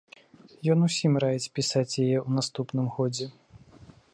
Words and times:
Ён 0.73 0.79
усім 0.87 1.13
раіць 1.23 1.51
пісаць 1.57 1.99
яе 2.05 2.17
ў 2.27 2.39
наступным 2.39 2.87
годзе. 2.97 3.25